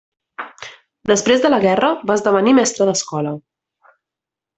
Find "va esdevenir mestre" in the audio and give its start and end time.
2.11-2.89